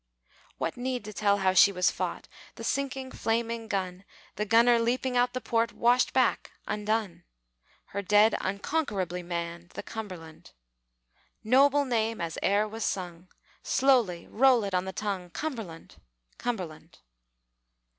[0.57, 4.03] What need to tell how she was fought The sinking flaming gun
[4.35, 7.23] The gunner leaping out the port Washed back, undone!
[7.85, 10.53] Her dead unconquerably manned The Cumberland.
[11.43, 13.27] Noble name as e'er was sung,
[13.61, 15.97] Slowly roll it on the tongue Cumberland!
[16.39, 16.97] Cumberland!